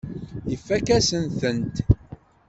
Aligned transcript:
Ifakk-asen-tent. 0.55 1.75